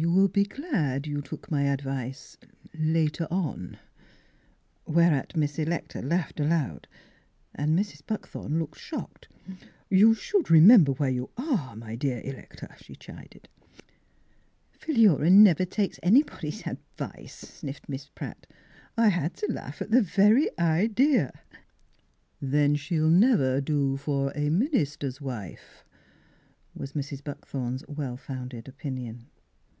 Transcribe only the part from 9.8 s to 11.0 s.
You should remem.ber